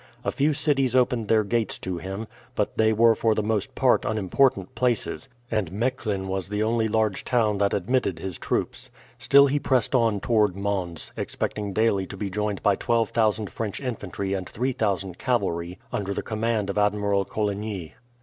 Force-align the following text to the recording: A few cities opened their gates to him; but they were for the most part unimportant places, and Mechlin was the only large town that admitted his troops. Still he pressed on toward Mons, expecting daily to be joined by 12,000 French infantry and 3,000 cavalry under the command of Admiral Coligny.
A 0.25 0.31
few 0.31 0.55
cities 0.55 0.95
opened 0.95 1.27
their 1.27 1.43
gates 1.43 1.77
to 1.77 1.99
him; 1.99 2.25
but 2.55 2.75
they 2.75 2.91
were 2.91 3.13
for 3.13 3.35
the 3.35 3.43
most 3.43 3.75
part 3.75 4.03
unimportant 4.03 4.73
places, 4.73 5.29
and 5.51 5.71
Mechlin 5.71 6.25
was 6.27 6.49
the 6.49 6.63
only 6.63 6.87
large 6.87 7.23
town 7.23 7.59
that 7.59 7.71
admitted 7.75 8.17
his 8.17 8.39
troops. 8.39 8.89
Still 9.19 9.45
he 9.45 9.59
pressed 9.59 9.93
on 9.93 10.19
toward 10.19 10.55
Mons, 10.55 11.11
expecting 11.15 11.71
daily 11.71 12.07
to 12.07 12.17
be 12.17 12.31
joined 12.31 12.63
by 12.63 12.77
12,000 12.77 13.51
French 13.51 13.79
infantry 13.79 14.33
and 14.33 14.49
3,000 14.49 15.19
cavalry 15.19 15.77
under 15.93 16.15
the 16.15 16.23
command 16.23 16.71
of 16.71 16.79
Admiral 16.79 17.23
Coligny. 17.23 17.93